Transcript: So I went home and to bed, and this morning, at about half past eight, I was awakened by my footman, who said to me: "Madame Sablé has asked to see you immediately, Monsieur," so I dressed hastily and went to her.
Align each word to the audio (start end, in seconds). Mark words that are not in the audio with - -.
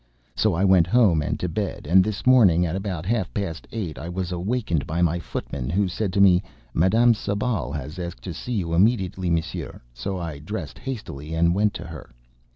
So 0.35 0.55
I 0.55 0.63
went 0.65 0.87
home 0.87 1.21
and 1.21 1.39
to 1.39 1.47
bed, 1.47 1.85
and 1.87 2.03
this 2.03 2.25
morning, 2.25 2.65
at 2.65 2.75
about 2.75 3.05
half 3.05 3.31
past 3.35 3.67
eight, 3.71 3.99
I 3.99 4.09
was 4.09 4.31
awakened 4.31 4.87
by 4.87 5.03
my 5.03 5.19
footman, 5.19 5.69
who 5.69 5.87
said 5.87 6.11
to 6.13 6.19
me: 6.19 6.41
"Madame 6.73 7.13
Sablé 7.13 7.75
has 7.75 7.99
asked 7.99 8.23
to 8.23 8.33
see 8.33 8.53
you 8.53 8.73
immediately, 8.73 9.29
Monsieur," 9.29 9.79
so 9.93 10.17
I 10.17 10.39
dressed 10.39 10.79
hastily 10.79 11.35
and 11.35 11.53
went 11.53 11.75
to 11.75 11.83
her. 11.83 12.09